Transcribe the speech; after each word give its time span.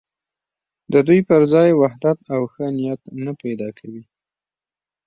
د 0.91 0.93
دوی 1.07 1.19
پر 1.29 1.41
ځای 1.53 1.69
وحدت 1.81 2.17
او 2.35 2.41
ښه 2.51 2.65
نیت 2.77 3.01
نه 3.25 3.31
پیدا 3.41 3.69
کوي. 3.79 4.03